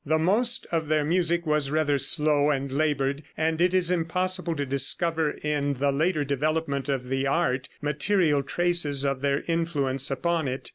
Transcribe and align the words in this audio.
The 0.03 0.17
most 0.17 0.65
of 0.71 0.87
their 0.87 1.05
music 1.05 1.45
was 1.45 1.69
rather 1.69 1.99
slow 1.99 2.49
and 2.49 2.71
labored, 2.71 3.21
and 3.37 3.61
it 3.61 3.71
is 3.71 3.91
impossible 3.91 4.55
to 4.55 4.65
discover 4.65 5.35
in 5.43 5.75
the 5.75 5.91
later 5.91 6.23
development 6.25 6.89
of 6.89 7.07
the 7.07 7.27
art 7.27 7.69
material 7.83 8.41
traces 8.41 9.05
of 9.05 9.21
their 9.21 9.43
influence 9.45 10.09
upon 10.09 10.47
it. 10.47 10.69